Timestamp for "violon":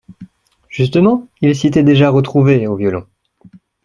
2.75-3.05